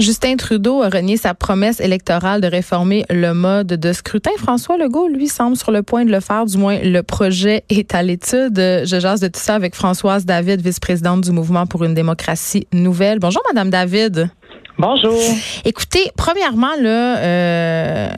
Justin 0.00 0.36
Trudeau 0.36 0.82
a 0.82 0.88
renié 0.88 1.16
sa 1.16 1.34
promesse 1.34 1.78
électorale 1.78 2.40
de 2.40 2.48
réformer 2.48 3.04
le 3.10 3.32
mode 3.32 3.68
de 3.68 3.92
scrutin. 3.92 4.32
François 4.38 4.76
Legault, 4.76 5.06
lui, 5.06 5.28
semble 5.28 5.56
sur 5.56 5.70
le 5.70 5.84
point 5.84 6.04
de 6.04 6.10
le 6.10 6.18
faire. 6.18 6.46
Du 6.46 6.58
moins, 6.58 6.78
le 6.82 7.02
projet 7.02 7.62
est 7.68 7.94
à 7.94 8.02
l'étude. 8.02 8.56
Je 8.56 8.98
jase 9.00 9.20
de 9.20 9.28
tout 9.28 9.40
ça 9.40 9.54
avec 9.54 9.76
Françoise 9.76 10.26
David, 10.26 10.60
vice-présidente 10.60 11.20
du 11.20 11.30
Mouvement 11.30 11.66
pour 11.66 11.84
une 11.84 11.94
démocratie 11.94 12.66
nouvelle. 12.72 13.20
Bonjour, 13.20 13.42
Madame 13.48 13.70
David. 13.70 14.30
Bonjour. 14.78 15.16
Écoutez, 15.64 16.10
premièrement, 16.16 16.74
là, 16.80 17.18
euh, 17.18 18.08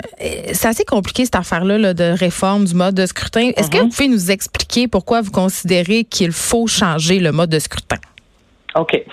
c'est 0.54 0.68
assez 0.68 0.84
compliqué 0.84 1.26
cette 1.26 1.36
affaire-là 1.36 1.92
de 1.92 2.04
réforme 2.04 2.64
du 2.64 2.74
mode 2.74 2.94
de 2.94 3.04
scrutin. 3.04 3.50
Est-ce 3.54 3.70
que 3.70 3.76
mhm. 3.76 3.82
vous 3.82 3.88
pouvez 3.90 4.08
nous 4.08 4.30
expliquer 4.30 4.88
pourquoi 4.88 5.20
vous 5.20 5.30
considérez 5.30 6.04
qu'il 6.04 6.32
faut 6.32 6.66
changer 6.66 7.18
le 7.18 7.32
mode 7.32 7.50
de 7.50 7.58
scrutin? 7.58 7.98
OK. 8.74 9.04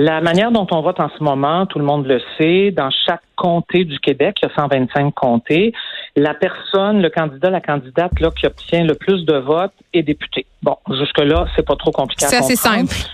La 0.00 0.20
manière 0.20 0.52
dont 0.52 0.66
on 0.70 0.80
vote 0.80 1.00
en 1.00 1.08
ce 1.08 1.24
moment, 1.24 1.66
tout 1.66 1.80
le 1.80 1.84
monde 1.84 2.06
le 2.06 2.20
sait, 2.38 2.70
dans 2.70 2.88
chaque 2.88 3.22
comté 3.34 3.84
du 3.84 3.98
Québec, 3.98 4.36
il 4.40 4.48
y 4.48 4.48
a 4.48 4.54
125 4.54 5.12
comtés, 5.12 5.72
la 6.14 6.34
personne, 6.34 7.02
le 7.02 7.10
candidat, 7.10 7.50
la 7.50 7.60
candidate 7.60 8.12
là, 8.20 8.30
qui 8.30 8.46
obtient 8.46 8.84
le 8.84 8.94
plus 8.94 9.24
de 9.24 9.34
votes 9.34 9.72
est 9.92 10.04
député. 10.04 10.46
Bon, 10.62 10.76
jusque-là, 10.88 11.46
c'est 11.56 11.66
pas 11.66 11.74
trop 11.74 11.90
compliqué 11.90 12.26
à 12.26 12.28
comprendre. 12.28 12.46
C'est 12.46 12.68
assez 12.68 12.86
simple. 12.86 13.10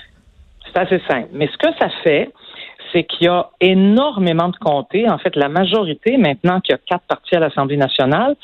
C'est 0.66 0.78
assez 0.78 1.02
simple. 1.09 1.28
Mais 1.32 1.48
ce 1.48 1.56
que 1.56 1.74
ça 1.78 1.88
fait, 2.02 2.30
c'est 2.92 3.04
qu'il 3.04 3.28
y 3.28 3.28
a 3.28 3.48
énormément 3.62 4.51
de 4.51 4.56
comtés. 4.56 5.09
En 5.09 5.16
fait, 5.16 5.37
la 5.37 5.48
majorité, 5.48 6.18
maintenant 6.18 6.60
qu'il 6.60 6.74
y 6.74 6.76
a 6.76 6.80
quatre 6.87 7.04
partis 7.09 7.34
à 7.34 7.40
l'Assemblée 7.40 7.78
nationale, 7.78 8.37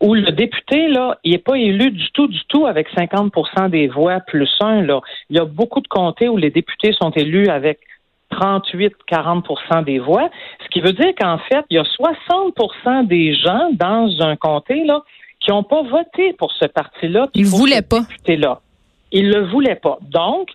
où 0.00 0.14
le 0.14 0.30
député, 0.30 0.88
là, 0.88 1.18
il 1.24 1.32
n'est 1.32 1.38
pas 1.38 1.56
élu 1.56 1.90
du 1.90 2.10
tout, 2.12 2.26
du 2.26 2.40
tout 2.48 2.66
avec 2.66 2.88
50% 2.90 3.70
des 3.70 3.88
voix 3.88 4.20
plus 4.20 4.50
un. 4.60 4.82
Là. 4.82 5.00
Il 5.30 5.36
y 5.36 5.40
a 5.40 5.44
beaucoup 5.44 5.80
de 5.80 5.88
comtés 5.88 6.28
où 6.28 6.36
les 6.36 6.50
députés 6.50 6.92
sont 6.92 7.10
élus 7.10 7.48
avec 7.48 7.78
38-40% 8.32 9.84
des 9.84 9.98
voix, 9.98 10.28
ce 10.62 10.68
qui 10.68 10.80
veut 10.80 10.92
dire 10.92 11.12
qu'en 11.18 11.38
fait, 11.38 11.64
il 11.70 11.76
y 11.76 11.78
a 11.78 11.84
60% 11.84 13.06
des 13.06 13.34
gens 13.34 13.70
dans 13.72 14.10
un 14.20 14.36
comté 14.36 14.84
là, 14.84 15.02
qui 15.40 15.50
n'ont 15.50 15.62
pas 15.62 15.82
voté 15.82 16.32
pour 16.34 16.52
ce 16.52 16.66
parti-là. 16.66 17.28
Ils 17.34 17.44
ne 17.44 17.48
voulaient 17.48 17.82
pas. 17.82 18.00
Là. 18.26 18.60
Ils 19.12 19.30
le 19.30 19.46
voulaient 19.46 19.76
pas. 19.76 19.98
Donc, 20.02 20.50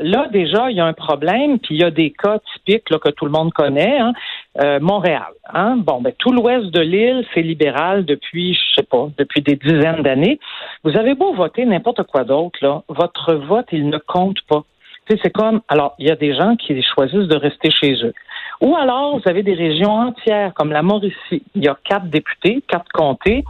Là, 0.00 0.26
déjà, 0.32 0.70
il 0.70 0.76
y 0.76 0.80
a 0.80 0.86
un 0.86 0.92
problème, 0.92 1.58
puis 1.60 1.76
il 1.76 1.80
y 1.80 1.84
a 1.84 1.90
des 1.90 2.10
cas 2.10 2.40
typiques 2.52 2.90
là, 2.90 2.98
que 2.98 3.10
tout 3.10 3.26
le 3.26 3.30
monde 3.30 3.52
connaît. 3.52 3.98
Hein. 3.98 4.12
Euh, 4.60 4.78
Montréal. 4.78 5.32
Hein? 5.52 5.78
Bon, 5.78 6.00
ben, 6.00 6.12
tout 6.16 6.30
l'ouest 6.30 6.66
de 6.66 6.80
l'île, 6.80 7.26
c'est 7.34 7.42
libéral 7.42 8.04
depuis, 8.04 8.54
je 8.54 8.74
sais 8.76 8.86
pas, 8.86 9.08
depuis 9.18 9.42
des 9.42 9.56
dizaines 9.56 10.02
d'années. 10.02 10.38
Vous 10.84 10.96
avez 10.96 11.14
beau 11.14 11.34
voter 11.34 11.64
n'importe 11.64 12.04
quoi 12.04 12.22
d'autre, 12.22 12.56
là, 12.62 12.82
votre 12.88 13.34
vote, 13.34 13.66
il 13.72 13.88
ne 13.88 13.98
compte 13.98 14.40
pas. 14.48 14.62
C'est 15.08 15.32
comme, 15.32 15.60
alors, 15.68 15.94
il 15.98 16.06
y 16.06 16.10
a 16.10 16.16
des 16.16 16.34
gens 16.34 16.54
qui 16.54 16.80
choisissent 16.82 17.28
de 17.28 17.36
rester 17.36 17.70
chez 17.70 17.94
eux. 18.04 18.14
Ou 18.60 18.76
alors, 18.76 19.18
vous 19.18 19.28
avez 19.28 19.42
des 19.42 19.54
régions 19.54 19.92
entières, 19.92 20.54
comme 20.54 20.70
la 20.70 20.82
Mauricie. 20.82 21.42
Il 21.56 21.64
y 21.64 21.68
a 21.68 21.76
quatre 21.84 22.06
députés, 22.06 22.62
quatre 22.68 22.90
comtés. 22.92 23.44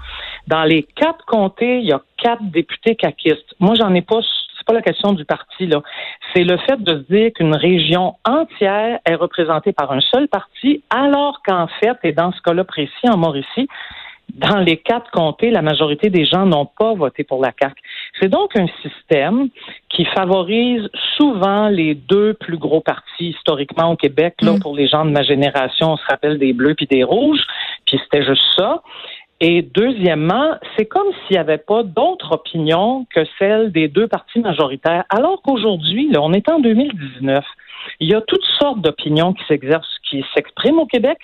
Dans 0.48 0.64
les 0.64 0.82
quatre 0.82 1.24
comtés, 1.26 1.80
il 1.80 1.86
y 1.86 1.92
a 1.92 2.00
quatre 2.16 2.42
députés 2.44 2.96
caquistes. 2.96 3.54
Moi, 3.60 3.74
j'en 3.78 3.94
ai 3.94 4.02
pas 4.02 4.20
c'est 4.64 4.72
pas 4.72 4.78
la 4.78 4.82
question 4.82 5.12
du 5.12 5.24
parti, 5.24 5.66
là. 5.66 5.82
C'est 6.32 6.44
le 6.44 6.56
fait 6.56 6.82
de 6.82 6.92
se 6.98 7.12
dire 7.12 7.32
qu'une 7.34 7.54
région 7.54 8.14
entière 8.24 8.98
est 9.04 9.14
représentée 9.14 9.72
par 9.72 9.92
un 9.92 10.00
seul 10.00 10.26
parti, 10.28 10.82
alors 10.90 11.42
qu'en 11.46 11.66
fait, 11.80 11.96
et 12.02 12.12
dans 12.12 12.32
ce 12.32 12.40
cas-là 12.40 12.64
précis, 12.64 13.08
en 13.08 13.18
Mauricie, 13.18 13.68
dans 14.32 14.58
les 14.58 14.78
quatre 14.78 15.10
comtés, 15.10 15.50
la 15.50 15.60
majorité 15.60 16.08
des 16.08 16.24
gens 16.24 16.46
n'ont 16.46 16.66
pas 16.66 16.94
voté 16.94 17.24
pour 17.24 17.42
la 17.42 17.52
CAQ. 17.60 17.74
C'est 18.20 18.28
donc 18.28 18.56
un 18.56 18.66
système 18.82 19.48
qui 19.90 20.06
favorise 20.06 20.88
souvent 21.16 21.68
les 21.68 21.94
deux 21.94 22.32
plus 22.34 22.56
gros 22.56 22.80
partis 22.80 23.28
historiquement 23.28 23.92
au 23.92 23.96
Québec. 23.96 24.36
Là, 24.40 24.54
mm. 24.54 24.60
pour 24.60 24.74
les 24.74 24.88
gens 24.88 25.04
de 25.04 25.10
ma 25.10 25.22
génération, 25.22 25.92
on 25.92 25.96
se 25.96 26.06
rappelle 26.08 26.38
des 26.38 26.52
bleus 26.52 26.74
puis 26.74 26.86
des 26.86 27.04
rouges, 27.04 27.44
puis 27.86 28.00
c'était 28.02 28.24
juste 28.24 28.42
ça. 28.56 28.82
Et 29.46 29.60
deuxièmement, 29.60 30.54
c'est 30.74 30.86
comme 30.86 31.08
s'il 31.12 31.34
n'y 31.34 31.38
avait 31.38 31.58
pas 31.58 31.82
d'autre 31.82 32.32
opinion 32.32 33.06
que 33.14 33.26
celle 33.38 33.72
des 33.72 33.88
deux 33.88 34.08
partis 34.08 34.38
majoritaires, 34.38 35.04
alors 35.10 35.42
qu'aujourd'hui, 35.42 36.10
on 36.18 36.32
est 36.32 36.48
en 36.48 36.60
2019. 36.60 37.44
Il 38.00 38.08
y 38.08 38.14
a 38.14 38.22
toutes 38.22 38.46
sortes 38.58 38.80
d'opinions 38.80 39.34
qui 39.34 39.44
s'exercent, 39.44 39.98
qui 40.08 40.24
s'expriment 40.34 40.78
au 40.78 40.86
Québec. 40.86 41.18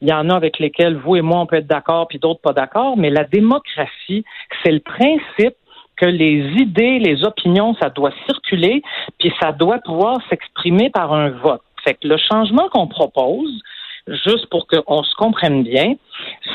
Il 0.00 0.08
y 0.08 0.12
en 0.14 0.30
a 0.30 0.34
avec 0.36 0.58
lesquelles 0.58 0.96
vous 0.96 1.16
et 1.16 1.20
moi, 1.20 1.40
on 1.40 1.44
peut 1.44 1.56
être 1.56 1.66
d'accord, 1.66 2.08
puis 2.08 2.18
d'autres 2.18 2.40
pas 2.40 2.54
d'accord, 2.54 2.96
mais 2.96 3.10
la 3.10 3.24
démocratie, 3.24 4.24
c'est 4.64 4.72
le 4.72 4.80
principe 4.80 5.56
que 5.98 6.06
les 6.06 6.48
idées, 6.56 6.98
les 6.98 7.24
opinions, 7.24 7.74
ça 7.74 7.90
doit 7.90 8.12
circuler, 8.24 8.80
puis 9.18 9.30
ça 9.38 9.52
doit 9.52 9.80
pouvoir 9.80 10.16
s'exprimer 10.30 10.88
par 10.88 11.12
un 11.12 11.28
vote. 11.28 11.60
Fait 11.84 11.92
que 11.92 12.08
le 12.08 12.16
changement 12.16 12.70
qu'on 12.70 12.86
propose, 12.86 13.52
juste 14.06 14.46
pour 14.46 14.66
qu'on 14.66 15.02
se 15.02 15.14
comprenne 15.16 15.62
bien, 15.62 15.96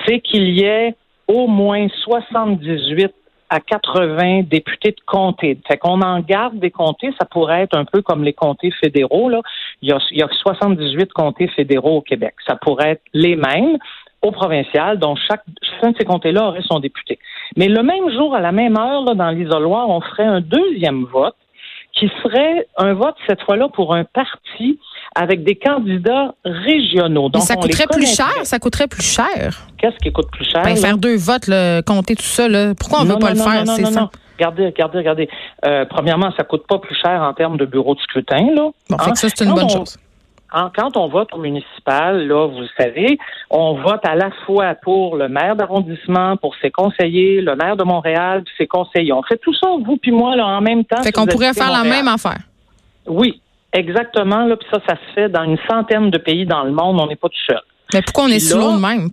c'est 0.07 0.19
qu'il 0.19 0.50
y 0.50 0.63
ait 0.63 0.95
au 1.27 1.47
moins 1.47 1.87
78 2.03 3.13
à 3.49 3.59
80 3.59 4.43
députés 4.43 4.91
de 4.91 5.01
comté. 5.05 5.59
Fait 5.67 5.77
qu'on 5.77 6.01
en 6.01 6.21
garde 6.21 6.57
des 6.57 6.71
comtés, 6.71 7.13
ça 7.19 7.25
pourrait 7.25 7.63
être 7.63 7.77
un 7.77 7.83
peu 7.83 8.01
comme 8.01 8.23
les 8.23 8.31
comtés 8.31 8.71
fédéraux. 8.71 9.29
Là. 9.29 9.41
Il, 9.81 9.89
y 9.89 9.91
a, 9.91 9.99
il 10.11 10.19
y 10.19 10.23
a 10.23 10.29
78 10.29 11.11
comtés 11.11 11.47
fédéraux 11.49 11.97
au 11.97 12.01
Québec. 12.01 12.33
Ça 12.47 12.55
pourrait 12.55 12.91
être 12.91 13.03
les 13.13 13.35
mêmes 13.35 13.77
au 14.21 14.31
provincial, 14.31 14.99
dont 14.99 15.15
chaque, 15.15 15.43
chacun 15.61 15.91
de 15.91 15.97
ces 15.97 16.05
comtés-là 16.05 16.47
aurait 16.47 16.61
son 16.61 16.79
député. 16.79 17.19
Mais 17.57 17.67
le 17.67 17.83
même 17.83 18.09
jour, 18.11 18.35
à 18.35 18.39
la 18.39 18.51
même 18.51 18.77
heure, 18.77 19.03
là, 19.03 19.15
dans 19.15 19.31
l'isoloir, 19.31 19.89
on 19.89 19.99
ferait 19.99 20.23
un 20.23 20.41
deuxième 20.41 21.03
vote 21.05 21.35
qui 21.93 22.09
serait 22.23 22.67
un 22.77 22.93
vote 22.93 23.15
cette 23.27 23.41
fois-là 23.41 23.67
pour 23.69 23.93
un 23.93 24.05
parti 24.05 24.79
avec 25.16 25.44
des 25.44 25.55
candidats 25.55 26.33
régionaux. 26.45 27.29
Donc, 27.29 27.44
ça 27.44 27.55
coûterait 27.55 27.88
plus 27.88 28.16
cher? 28.16 28.33
Ça 28.44 28.59
coûterait 28.59 28.88
plus 28.88 29.03
cher? 29.03 29.67
Qu'est-ce 29.77 29.97
qui 29.97 30.11
coûte 30.11 30.29
plus 30.31 30.45
cher? 30.45 30.63
Ben, 30.63 30.75
faire 30.75 30.97
deux 30.97 31.17
votes, 31.17 31.49
compter 31.85 32.16
tout 32.16 32.23
ça, 32.23 32.47
là. 32.47 32.73
pourquoi 32.75 33.01
on 33.01 33.05
ne 33.05 33.13
veut 33.13 33.19
pas 33.19 33.31
le 33.31 33.38
faire? 33.38 33.66
Non, 33.66 33.77
non, 33.77 33.91
non, 33.91 34.09
Regardez, 34.38 34.66
regardez, 34.66 34.97
regardez. 34.97 35.29
Euh, 35.66 35.85
premièrement, 35.85 36.31
ça 36.35 36.44
coûte 36.44 36.66
pas 36.67 36.79
plus 36.79 36.95
cher 36.95 37.21
en 37.21 37.33
termes 37.33 37.57
de 37.57 37.66
bureau 37.66 37.94
de 37.94 38.00
scrutin. 38.00 38.47
Là. 38.55 38.71
Bon, 38.89 38.97
fait 38.97 39.11
que 39.11 39.19
ça, 39.19 39.27
c'est 39.29 39.45
une 39.45 39.53
bonne 39.53 39.69
chose 39.69 39.97
quand 40.75 40.97
on 40.97 41.07
vote 41.07 41.29
au 41.33 41.38
municipal, 41.38 42.27
là, 42.27 42.47
vous 42.47 42.59
le 42.59 42.69
savez, 42.77 43.17
on 43.50 43.81
vote 43.81 44.01
à 44.03 44.16
la 44.16 44.31
fois 44.45 44.75
pour 44.75 45.16
le 45.16 45.29
maire 45.29 45.55
d'arrondissement, 45.55 46.38
pour 46.38 46.55
ses 46.61 46.71
conseillers, 46.71 47.41
le 47.41 47.55
maire 47.55 47.77
de 47.77 47.83
Montréal, 47.83 48.44
puis 48.44 48.53
ses 48.57 48.67
conseillers. 48.67 49.13
On 49.13 49.23
fait 49.23 49.38
tout 49.38 49.53
ça, 49.53 49.67
vous 49.83 49.97
puis 49.97 50.11
moi, 50.11 50.35
là, 50.35 50.45
en 50.45 50.61
même 50.61 50.83
temps. 50.83 51.01
Fait 51.01 51.11
qu'on 51.11 51.25
pourrait 51.25 51.53
faire 51.53 51.71
la 51.71 51.83
même 51.83 52.07
affaire. 52.07 52.39
Oui, 53.07 53.41
exactement. 53.73 54.45
Là, 54.45 54.55
puis 54.55 54.67
ça, 54.71 54.79
ça 54.87 54.95
se 54.95 55.13
fait 55.13 55.29
dans 55.29 55.43
une 55.43 55.57
centaine 55.69 56.09
de 56.09 56.17
pays 56.17 56.45
dans 56.45 56.63
le 56.63 56.71
monde. 56.71 56.99
On 56.99 57.07
n'est 57.07 57.15
pas 57.15 57.29
tout 57.29 57.45
seul. 57.47 57.61
Mais 57.93 58.01
pourquoi 58.01 58.25
on 58.25 58.27
est 58.27 58.39
si 58.39 58.53
loin 58.53 58.75
de 58.75 58.81
même? 58.81 59.09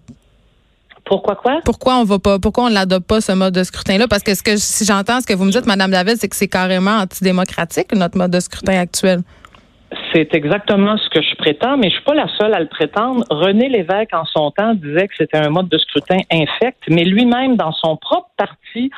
Pourquoi 1.05 1.37
quoi? 1.37 1.61
Pourquoi 1.65 1.97
on 1.97 2.05
va 2.05 2.19
pas, 2.19 2.39
pourquoi 2.39 2.65
on 2.65 2.71
n'adopte 2.71 3.07
pas 3.07 3.21
ce 3.21 3.33
mode 3.33 3.55
de 3.55 3.63
scrutin-là? 3.63 4.07
Parce 4.09 4.23
que 4.23 4.35
ce 4.35 4.43
que 4.43 4.57
si 4.57 4.85
j'entends 4.85 5.21
ce 5.21 5.27
que 5.27 5.33
vous 5.33 5.45
me 5.45 5.51
dites, 5.51 5.67
Mme 5.67 5.91
David, 5.91 6.17
c'est 6.17 6.29
que 6.29 6.37
c'est 6.37 6.49
carrément 6.49 6.99
antidémocratique, 6.99 7.95
notre 7.95 8.19
mode 8.19 8.31
de 8.31 8.41
scrutin 8.41 8.79
actuel. 8.79 9.21
C'est 10.13 10.35
exactement 10.35 10.99
ce 10.99 11.09
que 11.09 11.23
je 11.23 11.35
prétends, 11.37 11.79
mais 11.79 11.89
je 11.89 11.95
suis 11.95 12.05
pas 12.05 12.15
la 12.15 12.29
seule 12.37 12.53
à 12.53 12.61
le 12.61 12.67
prétendre. 12.67 13.25
René 13.31 13.71
Lévesque, 13.71 14.13
en 14.13 14.27
son 14.27 14.51
temps, 14.51 14.75
disait 14.75 15.09
que 15.09 15.15
c'était 15.17 15.39
un 15.39 15.49
mode 15.49 15.71
de 15.71 15.79
scrutin 15.79 16.19
infect, 16.31 16.79
mais 16.91 17.05
lui-même, 17.05 17.57
dans 17.57 17.73
son 17.73 17.97
propre 17.97 18.29
parti, 18.37 18.91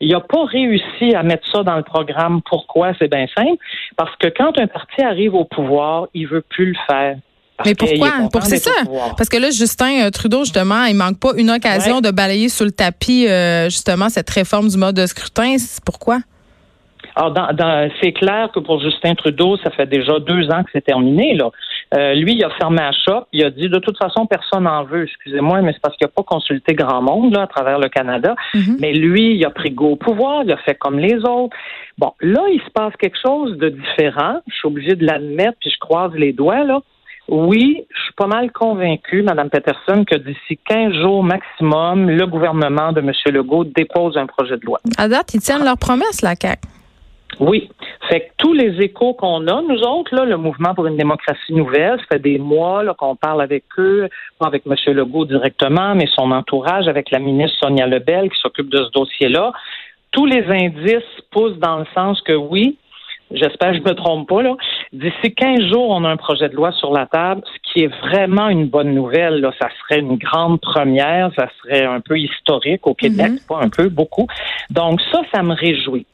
il 0.00 0.10
n'a 0.10 0.20
pas 0.20 0.44
réussi 0.44 1.14
à 1.14 1.22
mettre 1.22 1.46
ça 1.50 1.62
dans 1.62 1.76
le 1.76 1.82
programme. 1.82 2.40
Pourquoi? 2.48 2.92
C'est 2.98 3.10
bien 3.10 3.26
simple. 3.36 3.62
Parce 3.96 4.14
que 4.16 4.28
quand 4.28 4.58
un 4.58 4.66
parti 4.66 5.02
arrive 5.02 5.34
au 5.34 5.44
pouvoir, 5.44 6.08
il 6.14 6.26
veut 6.26 6.42
plus 6.42 6.66
le 6.66 6.76
faire. 6.86 7.16
mais 7.64 7.74
pourquoi? 7.74 8.10
Pour 8.30 8.42
c'est 8.42 8.58
ça. 8.58 8.70
Parce 9.16 9.28
que 9.28 9.38
là, 9.38 9.50
Justin 9.50 10.06
euh, 10.06 10.10
Trudeau, 10.10 10.40
justement, 10.40 10.84
il 10.84 10.96
manque 10.96 11.18
pas 11.18 11.32
une 11.36 11.50
occasion 11.50 12.00
de 12.00 12.10
balayer 12.10 12.48
sous 12.48 12.64
le 12.64 12.72
tapis, 12.72 13.26
euh, 13.26 13.64
justement, 13.64 14.08
cette 14.08 14.28
réforme 14.28 14.68
du 14.68 14.76
mode 14.76 14.96
de 14.96 15.06
scrutin. 15.06 15.56
Pourquoi? 15.84 16.18
Alors, 17.14 17.32
dans, 17.32 17.90
c'est 18.02 18.12
clair 18.12 18.50
que 18.54 18.60
pour 18.60 18.78
Justin 18.80 19.14
Trudeau, 19.14 19.56
ça 19.58 19.70
fait 19.70 19.86
déjà 19.86 20.18
deux 20.20 20.50
ans 20.50 20.62
que 20.62 20.70
c'est 20.72 20.84
terminé. 20.84 21.34
Là. 21.34 21.50
Euh, 21.94 22.14
lui, 22.14 22.34
il 22.34 22.44
a 22.44 22.50
fermé 22.50 22.78
la 22.78 22.92
shop. 22.92 23.26
Il 23.32 23.44
a 23.44 23.50
dit, 23.50 23.68
de 23.68 23.78
toute 23.78 23.96
façon, 23.96 24.26
personne 24.26 24.64
n'en 24.64 24.84
veut. 24.84 25.04
Excusez-moi, 25.04 25.62
mais 25.62 25.72
c'est 25.72 25.80
parce 25.80 25.96
qu'il 25.96 26.06
n'a 26.06 26.12
pas 26.14 26.22
consulté 26.22 26.74
grand 26.74 27.02
monde 27.02 27.34
là, 27.34 27.42
à 27.42 27.46
travers 27.46 27.78
le 27.78 27.88
Canada. 27.88 28.34
Mm-hmm. 28.54 28.76
Mais 28.80 28.92
lui, 28.92 29.36
il 29.36 29.44
a 29.44 29.50
pris 29.50 29.70
go 29.70 29.90
au 29.90 29.96
pouvoir. 29.96 30.42
Il 30.44 30.52
a 30.52 30.56
fait 30.58 30.74
comme 30.74 30.98
les 30.98 31.16
autres. 31.24 31.56
Bon, 31.98 32.12
là, 32.20 32.42
il 32.52 32.60
se 32.60 32.70
passe 32.70 32.94
quelque 32.98 33.18
chose 33.24 33.56
de 33.58 33.68
différent. 33.68 34.40
Je 34.48 34.54
suis 34.54 34.66
obligé 34.66 34.94
de 34.94 35.06
l'admettre, 35.06 35.58
puis 35.60 35.70
je 35.70 35.78
croise 35.78 36.12
les 36.14 36.32
doigts. 36.32 36.64
là. 36.64 36.80
Oui, 37.28 37.84
je 37.92 38.02
suis 38.02 38.12
pas 38.14 38.28
mal 38.28 38.52
convaincu, 38.52 39.22
Mme 39.22 39.50
Peterson, 39.50 40.04
que 40.04 40.16
d'ici 40.16 40.58
15 40.68 40.92
jours 40.94 41.24
maximum, 41.24 42.08
le 42.08 42.24
gouvernement 42.26 42.92
de 42.92 43.00
M. 43.00 43.10
Legault 43.32 43.64
dépose 43.64 44.16
un 44.16 44.26
projet 44.26 44.56
de 44.56 44.64
loi. 44.64 44.78
À 44.96 45.08
date, 45.08 45.34
ils 45.34 45.40
tiennent 45.40 45.64
leur 45.64 45.76
promesse, 45.76 46.22
la 46.22 46.34
CAQ. 46.40 46.60
Oui. 47.40 47.68
Fait 48.08 48.20
que 48.20 48.26
tous 48.38 48.52
les 48.52 48.80
échos 48.82 49.14
qu'on 49.14 49.46
a, 49.46 49.62
nous 49.62 49.80
autres, 49.80 50.14
là, 50.14 50.24
le 50.24 50.36
mouvement 50.36 50.74
pour 50.74 50.86
une 50.86 50.96
démocratie 50.96 51.52
nouvelle, 51.52 51.98
ça 52.00 52.06
fait 52.12 52.18
des 52.18 52.38
mois 52.38 52.82
qu'on 52.94 53.16
parle 53.16 53.42
avec 53.42 53.64
eux, 53.78 54.08
pas 54.38 54.46
avec 54.46 54.62
M. 54.66 54.74
Legault 54.94 55.24
directement, 55.24 55.94
mais 55.94 56.06
son 56.14 56.30
entourage, 56.30 56.88
avec 56.88 57.10
la 57.10 57.18
ministre 57.18 57.58
Sonia 57.60 57.86
Lebel 57.86 58.30
qui 58.30 58.38
s'occupe 58.38 58.68
de 58.68 58.84
ce 58.84 58.90
dossier-là. 58.90 59.52
Tous 60.12 60.26
les 60.26 60.44
indices 60.48 61.02
poussent 61.30 61.58
dans 61.58 61.78
le 61.78 61.86
sens 61.94 62.22
que 62.22 62.32
oui, 62.32 62.78
j'espère 63.30 63.72
que 63.72 63.78
je 63.78 63.82
me 63.82 63.94
trompe 63.94 64.28
pas, 64.28 64.42
là. 64.42 64.54
D'ici 64.92 65.34
15 65.34 65.60
jours, 65.72 65.90
on 65.90 66.04
a 66.04 66.08
un 66.08 66.16
projet 66.16 66.48
de 66.48 66.54
loi 66.54 66.72
sur 66.72 66.92
la 66.92 67.06
table, 67.06 67.42
ce 67.44 67.72
qui 67.72 67.84
est 67.84 67.94
vraiment 68.08 68.48
une 68.48 68.66
bonne 68.66 68.94
nouvelle. 68.94 69.40
Là. 69.40 69.52
Ça 69.60 69.68
serait 69.80 70.00
une 70.00 70.16
grande 70.16 70.60
première, 70.60 71.30
ça 71.36 71.48
serait 71.60 71.84
un 71.84 72.00
peu 72.00 72.18
historique 72.18 72.86
au 72.86 72.94
Québec, 72.94 73.32
mm-hmm. 73.32 73.46
pas 73.46 73.60
un 73.62 73.68
peu, 73.68 73.88
beaucoup. 73.88 74.26
Donc 74.70 75.00
ça, 75.12 75.22
ça 75.34 75.42
me 75.42 75.54
réjouit. 75.54 76.06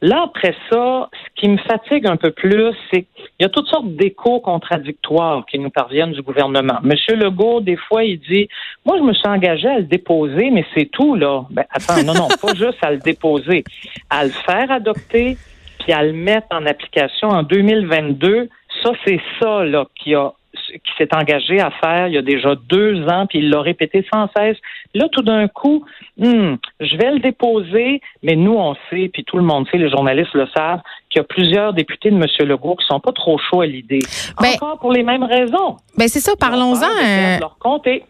Là, 0.00 0.24
après 0.24 0.54
ça, 0.70 1.08
ce 1.12 1.40
qui 1.40 1.48
me 1.48 1.58
fatigue 1.58 2.06
un 2.06 2.16
peu 2.16 2.30
plus, 2.30 2.74
c'est 2.90 3.02
qu'il 3.02 3.26
y 3.40 3.44
a 3.44 3.48
toutes 3.48 3.68
sortes 3.68 3.88
d'échos 3.94 4.40
contradictoires 4.40 5.44
qui 5.46 5.58
nous 5.58 5.70
parviennent 5.70 6.12
du 6.12 6.22
gouvernement. 6.22 6.78
Monsieur 6.82 7.16
Legault, 7.16 7.60
des 7.60 7.76
fois, 7.76 8.04
il 8.04 8.18
dit, 8.18 8.48
moi, 8.84 8.98
je 8.98 9.02
me 9.02 9.12
suis 9.12 9.28
engagé 9.28 9.68
à 9.68 9.78
le 9.78 9.84
déposer, 9.84 10.50
mais 10.50 10.64
c'est 10.74 10.86
tout, 10.86 11.14
là. 11.14 11.44
Ben, 11.50 11.64
attends, 11.70 12.02
non, 12.04 12.14
non, 12.14 12.28
pas 12.40 12.54
juste 12.54 12.78
à 12.82 12.90
le 12.90 12.98
déposer, 12.98 13.64
à 14.10 14.24
le 14.24 14.30
faire 14.30 14.70
adopter, 14.70 15.36
puis 15.78 15.92
à 15.92 16.02
le 16.02 16.12
mettre 16.12 16.48
en 16.50 16.66
application 16.66 17.28
en 17.28 17.42
2022. 17.42 18.48
Ça, 18.82 18.90
c'est 19.04 19.20
ça, 19.40 19.64
là, 19.64 19.86
qui 19.94 20.14
a 20.14 20.32
qui 20.72 20.92
s'est 20.98 21.14
engagé 21.14 21.60
à 21.60 21.70
faire 21.70 22.08
il 22.08 22.14
y 22.14 22.18
a 22.18 22.22
déjà 22.22 22.54
deux 22.54 23.06
ans, 23.08 23.26
puis 23.26 23.40
il 23.40 23.50
l'a 23.50 23.60
répété 23.60 24.06
sans 24.12 24.28
cesse. 24.36 24.56
Là, 24.94 25.08
tout 25.10 25.22
d'un 25.22 25.48
coup, 25.48 25.84
hmm, 26.18 26.54
je 26.80 26.96
vais 26.96 27.12
le 27.12 27.18
déposer, 27.20 28.00
mais 28.22 28.36
nous, 28.36 28.54
on 28.54 28.74
sait, 28.90 29.10
puis 29.12 29.24
tout 29.24 29.36
le 29.36 29.44
monde 29.44 29.66
sait, 29.70 29.78
les 29.78 29.90
journalistes 29.90 30.34
le 30.34 30.46
savent, 30.54 30.80
qu'il 31.10 31.20
y 31.20 31.24
a 31.24 31.24
plusieurs 31.24 31.72
députés 31.72 32.10
de 32.10 32.16
M. 32.16 32.26
Legault 32.48 32.76
qui 32.76 32.86
sont 32.86 33.00
pas 33.00 33.12
trop 33.12 33.38
chauds 33.38 33.60
à 33.60 33.66
l'idée. 33.66 34.00
Ben, 34.40 34.50
Encore 34.54 34.78
pour 34.78 34.92
les 34.92 35.02
mêmes 35.02 35.24
raisons. 35.24 35.76
Ben 35.96 36.08
c'est 36.08 36.20
ça, 36.20 36.32
parlons-en. 36.38 37.38
Leur 37.40 37.58
compter. 37.58 38.04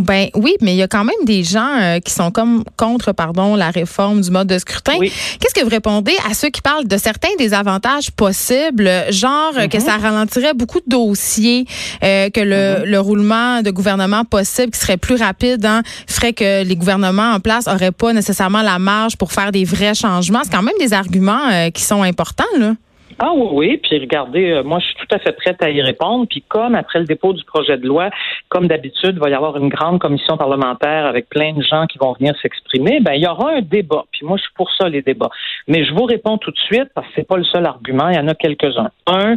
Ben 0.00 0.28
oui, 0.34 0.54
mais 0.60 0.74
il 0.74 0.76
y 0.76 0.82
a 0.82 0.88
quand 0.88 1.04
même 1.04 1.24
des 1.24 1.42
gens 1.44 1.78
euh, 1.80 1.98
qui 2.00 2.12
sont 2.12 2.30
comme 2.30 2.64
contre, 2.76 3.12
pardon, 3.12 3.54
la 3.56 3.70
réforme 3.70 4.20
du 4.20 4.30
mode 4.30 4.48
de 4.48 4.58
scrutin. 4.58 4.98
Qu'est-ce 5.00 5.54
que 5.54 5.62
vous 5.62 5.70
répondez 5.70 6.14
à 6.28 6.34
ceux 6.34 6.48
qui 6.48 6.60
parlent 6.60 6.86
de 6.86 6.96
certains 6.96 7.34
des 7.38 7.54
avantages 7.54 8.10
possibles, 8.10 8.90
genre 9.10 9.52
euh, 9.56 9.66
que 9.68 9.78
mhm. 9.78 9.84
ça 9.84 9.96
ralentirait 9.96 10.54
beaucoup 10.54 10.80
de 10.80 10.88
dossiers, 10.88 11.66
euh, 12.02 12.30
que 12.30 12.40
le, 12.40 12.80
mhm. 12.80 12.90
le, 12.90 13.00
roulement 13.00 13.62
de 13.62 13.70
gouvernement 13.70 14.24
possible 14.24 14.72
qui 14.72 14.80
serait 14.80 14.96
plus 14.96 15.16
rapide, 15.16 15.64
hein, 15.64 15.82
ferait 16.06 16.32
que 16.32 16.64
les 16.64 16.76
gouvernements 16.76 17.32
en 17.32 17.40
place 17.40 17.66
auraient 17.66 17.92
pas 17.92 18.12
nécessairement 18.12 18.62
la 18.62 18.78
marge 18.78 19.16
pour 19.16 19.32
faire 19.32 19.52
des 19.52 19.64
vrais 19.64 19.94
changements? 19.94 20.40
C'est 20.44 20.52
quand 20.52 20.62
même 20.62 20.74
des 20.78 20.92
arguments 20.92 21.70
qui 21.72 21.82
sont 21.82 22.02
importants, 22.02 22.44
là. 22.58 22.74
Ah 23.20 23.32
oui, 23.34 23.48
oui. 23.52 23.76
Puis 23.78 23.98
regardez, 23.98 24.50
euh, 24.52 24.62
moi, 24.62 24.78
je 24.78 24.86
suis 24.86 24.94
tout 24.94 25.14
à 25.14 25.18
fait 25.18 25.32
prête 25.32 25.60
à 25.62 25.70
y 25.70 25.82
répondre. 25.82 26.26
Puis 26.28 26.42
comme 26.42 26.76
après 26.76 27.00
le 27.00 27.04
dépôt 27.04 27.32
du 27.32 27.44
projet 27.44 27.76
de 27.76 27.86
loi, 27.86 28.10
comme 28.48 28.68
d'habitude, 28.68 29.14
il 29.14 29.18
va 29.18 29.28
y 29.28 29.34
avoir 29.34 29.56
une 29.56 29.68
grande 29.68 29.98
commission 29.98 30.36
parlementaire 30.36 31.06
avec 31.06 31.28
plein 31.28 31.52
de 31.52 31.62
gens 31.62 31.86
qui 31.86 31.98
vont 31.98 32.12
venir 32.12 32.34
s'exprimer, 32.40 33.00
ben 33.00 33.14
il 33.14 33.22
y 33.22 33.26
aura 33.26 33.54
un 33.54 33.62
débat. 33.62 34.04
Puis 34.12 34.24
moi, 34.24 34.36
je 34.36 34.42
suis 34.42 34.52
pour 34.54 34.70
ça, 34.72 34.88
les 34.88 35.02
débats. 35.02 35.30
Mais 35.66 35.84
je 35.84 35.92
vous 35.94 36.04
réponds 36.04 36.38
tout 36.38 36.52
de 36.52 36.58
suite 36.58 36.90
parce 36.94 37.06
que 37.08 37.14
c'est 37.16 37.26
pas 37.26 37.36
le 37.36 37.44
seul 37.44 37.66
argument. 37.66 38.08
Il 38.08 38.16
y 38.16 38.20
en 38.20 38.28
a 38.28 38.34
quelques-uns. 38.34 38.90
Un, 39.06 39.36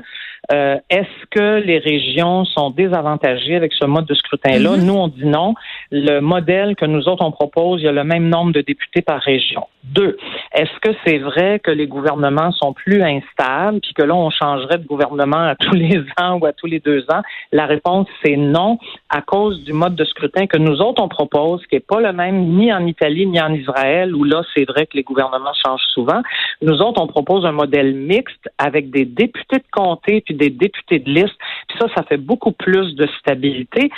euh, 0.52 0.78
est-ce 0.90 1.26
que 1.30 1.62
les 1.66 1.78
régions 1.78 2.46
sont 2.46 2.72
désavantagées 2.72 3.56
avec 3.56 3.74
ce 3.74 3.86
mode 3.86 4.06
de 4.06 4.14
scrutin-là? 4.14 4.72
Mm-hmm. 4.72 4.84
Nous, 4.84 4.94
on 4.94 5.08
dit 5.08 5.26
non. 5.26 5.54
Le 5.92 6.20
modèle 6.20 6.76
que 6.76 6.86
nous 6.86 7.08
autres, 7.08 7.24
on 7.24 7.32
propose, 7.32 7.82
il 7.82 7.86
y 7.86 7.88
a 7.88 7.92
le 7.92 8.04
même 8.04 8.28
nombre 8.28 8.52
de 8.52 8.62
députés 8.62 9.02
par 9.02 9.22
région. 9.22 9.68
Deux, 9.84 10.18
est-ce 10.54 10.80
que 10.82 10.96
c'est 11.06 11.18
vrai 11.18 11.60
que 11.60 11.72
les 11.72 11.88
gouvernements 11.88 12.52
sont 12.52 12.74
plus 12.74 13.02
instables, 13.02 13.80
puis 13.82 13.94
que 13.94 14.04
là, 14.04 14.14
on 14.14 14.30
changerait 14.30 14.78
de 14.78 14.86
gouvernement 14.86 15.42
à 15.42 15.56
tous 15.56 15.74
les 15.74 16.00
ans 16.20 16.38
ou 16.40 16.46
à 16.46 16.54
tous 16.54 16.68
les 16.68 16.80
deux 16.80 17.04
ans? 17.10 17.22
La 17.52 17.66
réponse, 17.66 18.08
c'est 18.24 18.38
non, 18.38 18.78
à 19.10 19.22
cause 19.22 19.64
du 19.64 19.74
mode 19.74 19.96
de 19.96 20.06
scrutin 20.06 20.48
que 20.48 20.58
nous 20.58 20.82
autres, 20.82 21.02
on 21.02 21.08
propose, 21.08 21.66
qui 21.68 21.76
n'est 21.76 21.82
pas 21.82 22.00
le 22.00 22.14
même 22.14 22.58
ni 22.58 22.72
en 22.72 22.86
Italie 22.86 23.26
ni 23.26 23.42
en 23.42 23.54
Israël, 23.54 24.14
où 24.16 24.24
là, 24.24 24.44
c'est 24.56 24.66
vrai 24.66 24.86
que 24.86 24.96
les 24.96 25.04
gouvernements 25.04 25.54
changent 25.66 25.88
souvent. 25.94 26.22
Nous 26.62 26.82
autres, 26.82 27.02
on 27.02 27.08
propose 27.08 27.46
un 27.46 27.52
modèle 27.52 27.94
mixte 27.96 28.50
avec 28.58 28.92
des 28.92 29.06
députés 29.06 29.58
de 29.58 29.72
comté 29.72 30.22
puis 30.22 30.36
des 30.42 30.50
députés 30.50 31.00
de 31.00 31.10
liste. 31.10 31.38
Puis 31.68 31.78
ça, 31.80 31.88
ça 31.96 32.04
fait 32.04 32.18
beaucoup 32.18 32.52
plus 32.52 32.96
de 32.96 33.08
stabilité. 33.20 33.92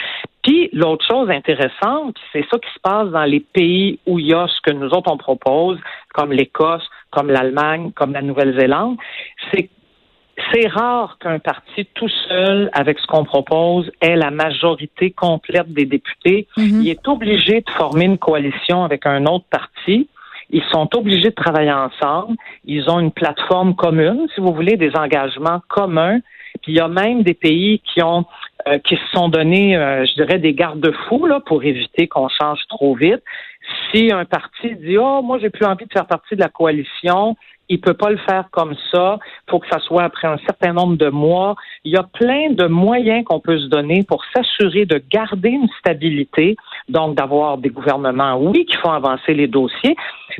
Puis 0.44 0.70
l'autre 0.74 1.06
chose 1.10 1.30
intéressante, 1.30 2.18
c'est 2.32 2.46
ça 2.52 2.58
qui 2.60 2.70
se 2.74 2.80
passe 2.82 3.10
dans 3.10 3.24
les 3.24 3.40
pays 3.40 4.00
où 4.06 4.20
il 4.20 4.28
y 4.28 4.34
a 4.34 4.48
ce 4.48 4.60
que 4.62 4.72
nous 4.72 4.90
autres 4.90 5.10
on 5.12 5.18
propose, 5.18 5.80
comme 6.14 6.32
l'Écosse, 6.32 6.88
comme 7.12 7.30
l'Allemagne, 7.30 7.92
comme 7.96 8.14
la 8.14 8.22
Nouvelle-Zélande, 8.22 8.98
c'est 9.52 9.70
c'est 10.52 10.68
rare 10.68 11.20
qu'un 11.20 11.38
parti 11.38 11.86
tout 11.94 12.10
seul, 12.28 12.72
avec 12.74 12.98
ce 12.98 13.06
qu'on 13.06 13.24
propose, 13.24 13.92
ait 14.02 14.16
la 14.16 14.32
majorité 14.32 15.12
complète 15.12 15.72
des 15.72 15.86
députés. 15.86 16.48
Mm-hmm. 16.58 16.82
Il 16.82 16.90
est 16.90 17.08
obligé 17.08 17.62
de 17.62 17.70
former 17.70 18.06
une 18.06 18.18
coalition 18.18 18.84
avec 18.84 19.06
un 19.06 19.28
autre 19.28 19.46
parti. 19.52 20.10
Ils 20.50 20.64
sont 20.72 20.90
obligés 20.96 21.30
de 21.30 21.36
travailler 21.36 21.72
ensemble. 21.72 22.36
Ils 22.66 22.90
ont 22.90 23.00
une 23.00 23.12
plateforme 23.12 23.76
commune, 23.76 24.28
si 24.34 24.42
vous 24.42 24.54
voulez, 24.54 24.78
des 24.78 24.92
engagements 24.96 25.62
communs. 25.68 26.20
Puis 26.62 26.74
il 26.74 26.76
y 26.76 26.80
a 26.80 26.88
même 26.88 27.24
des 27.24 27.34
pays 27.34 27.80
qui 27.80 28.02
ont 28.04 28.26
euh, 28.68 28.78
qui 28.80 28.96
se 28.96 29.08
sont 29.14 29.28
donnés, 29.28 29.76
euh, 29.76 30.06
je 30.06 30.14
dirais, 30.14 30.40
des 30.40 30.54
garde-fous 30.54 31.26
là 31.26 31.42
pour 31.46 31.64
éviter 31.64 32.08
qu'on 32.08 32.30
change 32.30 32.60
trop 32.70 32.96
vite. 32.96 33.22
Si 33.92 34.12
un 34.12 34.26
parti 34.26 34.76
dit 34.76 34.98
oh 34.98 35.22
moi 35.22 35.40
j'ai 35.40 35.50
plus 35.50 35.66
envie 35.66 35.86
de 35.86 35.92
faire 35.92 36.06
partie 36.06 36.36
de 36.36 36.42
la 36.42 36.50
coalition, 36.50 37.36
il 37.70 37.82
peut 37.82 37.94
pas 37.94 38.10
le 38.10 38.18
faire 38.18 38.46
comme 38.52 38.76
ça. 38.92 39.20
Faut 39.50 39.60
que 39.60 39.68
ça 39.70 39.80
soit 39.80 40.04
après 40.04 40.28
un 40.28 40.38
certain 40.46 40.74
nombre 40.74 40.96
de 40.96 41.10
mois. 41.10 41.56
Il 41.84 41.92
y 41.92 41.98
a 41.98 42.04
plein 42.04 42.52
de 42.52 42.68
moyens 42.68 43.24
qu'on 43.26 43.40
peut 43.40 43.58
se 43.58 43.68
donner 43.68 44.04
pour 44.04 44.24
s'assurer 44.34 44.86
de 44.86 45.02
garder 45.12 45.50
une 45.50 45.70
stabilité, 45.80 46.56
donc 46.90 47.16
d'avoir 47.16 47.58
des 47.58 47.70
gouvernements, 47.70 48.38
oui, 48.38 48.66
qui 48.66 48.76
font 48.78 48.92
avancer 48.92 49.34
les 49.34 49.48
dossiers. 49.48 49.96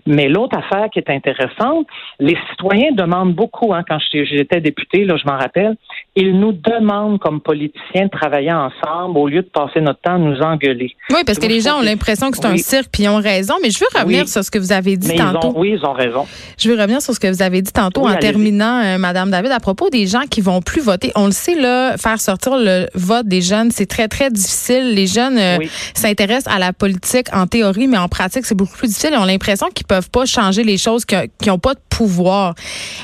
Mais 0.06 0.28
l'autre 0.28 0.58
affaire 0.58 0.90
qui 0.92 1.00
est 1.00 1.10
intéressante, 1.10 1.88
les 2.20 2.38
citoyens 2.50 2.92
demandent 2.94 3.34
beaucoup. 3.34 3.74
Hein, 3.74 3.84
quand 3.88 3.98
j'étais 4.12 4.60
député, 4.60 5.06
là, 5.06 5.16
je 5.18 5.30
m'en 5.30 5.38
rappelle, 5.38 5.76
ils 6.16 6.38
nous 6.38 6.52
demandent 6.52 7.20
comme 7.20 7.42
politiciens 7.42 8.06
de 8.06 8.10
travailler 8.10 8.52
ensemble 8.52 9.18
au 9.18 9.28
lieu 9.28 9.42
de 9.42 9.50
passer 9.50 9.82
notre 9.82 10.02
temps 10.02 10.16
à 10.16 10.18
nous 10.18 10.42
engueuler. 10.42 10.96
Oui, 11.12 11.20
parce 11.26 11.40
que 11.40 11.48
les 11.48 11.62
gens 11.62 11.80
ont 11.80 11.82
l'impression 11.82 12.32
que 12.32 12.38
c'est 12.38 12.46
un 12.46 12.58
cirque, 12.58 12.90
puis 12.92 13.04
ils 13.04 13.10
ont 13.10 13.22
raison. 13.22 13.56
Mais 13.62 13.70
je 13.70 13.80
veux 13.80 14.00
revenir 14.00 14.28
sur 14.28 14.44
ce 14.44 14.52
que 14.52 14.60
vous 14.60 14.72
avez 14.72 14.98
dit 14.98 15.16
tantôt. 15.16 15.54
oui, 15.56 15.76
ils 15.78 15.86
ont 15.86 15.94
raison. 15.94 16.26
Je 16.58 16.70
veux 16.70 16.80
revenir 16.80 17.02
sur 17.02 17.14
ce 17.14 17.20
que 17.20 17.28
vous 17.28 17.42
avez 17.42 17.62
dit 17.62 17.72
tantôt 17.72 18.08
en 18.08 18.16
terminant, 18.16 18.84
euh, 18.84 18.98
Madame 18.98 19.32
David, 19.32 19.52
à 19.52 19.60
propos 19.60 19.90
des 19.90 20.08
gens 20.08 20.24
qui 20.30 20.42
vont 20.42 20.62
plus 20.62 20.82
voter. 20.82 21.12
On 21.16 21.26
le 21.26 21.32
sait, 21.32 21.56
là, 21.56 21.98
faire 21.98 22.20
sortir 22.20 22.58
le 22.58 22.88
vote 22.96 23.28
des 23.28 23.42
jeunes, 23.42 23.72
c'est 23.72 23.86
très, 23.86 24.08
très 24.08 24.30
difficile. 24.30 24.94
Les 24.94 25.08
jeunes 25.08 25.38
euh, 25.38 25.58
s'intéressent 25.94 26.33
à 26.46 26.60
la 26.60 26.74
politique 26.74 27.28
en 27.34 27.48
théorie, 27.48 27.88
mais 27.88 27.98
en 27.98 28.08
pratique, 28.08 28.46
c'est 28.46 28.56
beaucoup 28.56 28.78
plus 28.78 28.88
difficile. 28.88 29.12
Ils 29.14 29.20
ont 29.20 29.26
l'impression 29.26 29.68
qu'ils 29.74 29.88
peuvent 29.88 30.10
pas 30.10 30.26
changer 30.26 30.64
les 30.64 30.78
choses, 30.78 31.06
qu'ils 31.06 31.30
n'ont 31.48 31.60
pas 31.60 31.74
de 31.74 31.80
pouvoir. 31.90 32.56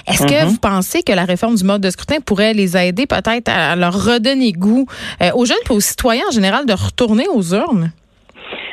Est-ce 0.08 0.26
que 0.26 0.34
mm-hmm. 0.34 0.46
vous 0.46 0.58
pensez 0.58 1.04
que 1.04 1.14
la 1.14 1.26
réforme 1.26 1.56
du 1.56 1.64
mode 1.64 1.82
de 1.82 1.90
scrutin 1.90 2.20
pourrait 2.20 2.54
les 2.54 2.78
aider 2.78 3.06
peut-être 3.06 3.50
à 3.50 3.76
leur 3.76 3.94
redonner 3.94 4.52
goût 4.52 4.86
euh, 5.22 5.32
aux 5.34 5.46
jeunes 5.46 5.58
et 5.70 5.74
aux 5.74 5.80
citoyens 5.80 6.26
en 6.28 6.32
général 6.32 6.66
de 6.66 6.74
retourner 6.74 7.28
aux 7.28 7.54
urnes? 7.54 7.92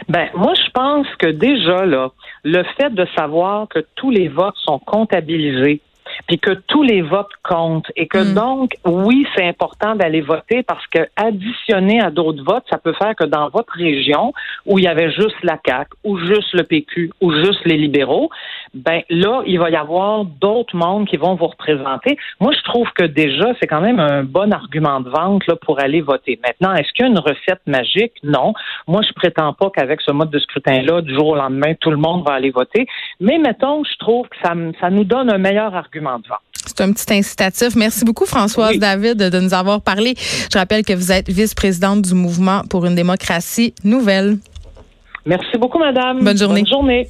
Ben, 0.08 0.28
moi, 0.34 0.52
je 0.54 0.70
pense 0.72 1.06
que 1.18 1.26
déjà, 1.26 1.84
là, 1.84 2.10
le 2.44 2.62
fait 2.76 2.94
de 2.94 3.06
savoir 3.16 3.66
que 3.68 3.80
tous 3.96 4.10
les 4.10 4.28
votes 4.28 4.54
sont 4.64 4.78
comptabilisés, 4.78 5.80
puis 6.26 6.38
que 6.38 6.52
tous 6.66 6.82
les 6.82 7.02
votes 7.02 7.32
comptent 7.42 7.90
et 7.96 8.06
que 8.06 8.18
hmm. 8.18 8.34
donc, 8.34 8.76
oui, 8.84 9.26
c'est 9.36 9.46
important 9.46 9.94
d'aller 9.94 10.20
voter 10.20 10.62
parce 10.62 10.86
que 10.88 11.00
additionné 11.16 12.00
à 12.00 12.10
d'autres 12.10 12.42
votes, 12.44 12.64
ça 12.70 12.78
peut 12.78 12.94
faire 12.94 13.14
que 13.14 13.24
dans 13.24 13.48
votre 13.48 13.72
région 13.72 14.32
où 14.64 14.78
il 14.78 14.84
y 14.84 14.88
avait 14.88 15.10
juste 15.10 15.36
la 15.42 15.58
CAQ 15.64 15.90
ou 16.04 16.18
juste 16.18 16.52
le 16.52 16.62
PQ 16.62 17.10
ou 17.20 17.32
juste 17.32 17.64
les 17.64 17.76
libéraux, 17.76 18.30
ben 18.74 19.02
là, 19.10 19.42
il 19.46 19.58
va 19.58 19.70
y 19.70 19.76
avoir 19.76 20.24
d'autres 20.24 20.76
mondes 20.76 21.06
qui 21.06 21.16
vont 21.16 21.34
vous 21.34 21.46
représenter. 21.46 22.16
Moi, 22.40 22.52
je 22.52 22.62
trouve 22.62 22.88
que 22.92 23.04
déjà, 23.04 23.52
c'est 23.60 23.66
quand 23.66 23.80
même 23.80 24.00
un 24.00 24.22
bon 24.22 24.52
argument 24.52 25.00
de 25.00 25.08
vente 25.08 25.46
là, 25.46 25.56
pour 25.56 25.80
aller 25.80 26.00
voter. 26.00 26.38
Maintenant, 26.42 26.74
est-ce 26.74 26.92
qu'il 26.92 27.04
y 27.04 27.08
a 27.08 27.10
une 27.10 27.18
recette 27.18 27.62
magique? 27.66 28.12
Non. 28.22 28.52
Moi, 28.86 29.02
je 29.02 29.12
prétends 29.14 29.52
pas 29.52 29.70
qu'avec 29.70 30.00
ce 30.00 30.12
mode 30.12 30.30
de 30.30 30.38
scrutin-là, 30.38 31.00
du 31.00 31.14
jour 31.14 31.28
au 31.28 31.36
lendemain, 31.36 31.74
tout 31.80 31.90
le 31.90 31.96
monde 31.96 32.24
va 32.26 32.34
aller 32.34 32.50
voter. 32.50 32.86
Mais 33.20 33.38
mettons, 33.38 33.82
je 33.84 33.96
trouve 33.98 34.28
que 34.28 34.36
ça, 34.42 34.54
ça 34.80 34.90
nous 34.90 35.04
donne 35.04 35.32
un 35.32 35.38
meilleur 35.38 35.74
argument 35.74 36.05
de 36.06 36.28
vente. 36.28 36.40
C'est 36.66 36.80
un 36.80 36.92
petit 36.92 37.12
incitatif. 37.14 37.76
Merci 37.76 38.04
beaucoup, 38.04 38.26
Françoise 38.26 38.78
David, 38.78 39.16
de 39.16 39.40
nous 39.40 39.54
avoir 39.54 39.80
parlé. 39.80 40.14
Je 40.52 40.58
rappelle 40.58 40.84
que 40.84 40.92
vous 40.92 41.12
êtes 41.12 41.28
vice-présidente 41.28 42.02
du 42.02 42.14
mouvement 42.14 42.62
pour 42.68 42.86
une 42.86 42.94
démocratie 42.94 43.74
nouvelle. 43.84 44.38
Merci 45.24 45.58
beaucoup, 45.58 45.78
madame. 45.78 46.22
Bonne 46.24 46.38
journée. 46.38 46.62
Bonne 46.62 46.70
journée. 46.70 47.08